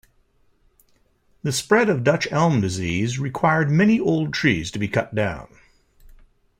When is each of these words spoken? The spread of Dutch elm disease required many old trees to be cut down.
The 1.43 1.51
spread 1.51 1.87
of 1.87 2.03
Dutch 2.03 2.27
elm 2.31 2.59
disease 2.59 3.19
required 3.19 3.69
many 3.69 3.99
old 3.99 4.33
trees 4.33 4.71
to 4.71 4.79
be 4.79 4.87
cut 4.87 5.13
down. 5.13 5.47